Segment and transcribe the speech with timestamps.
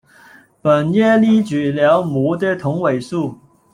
[0.63, 3.37] 本页列举了镆的同位素。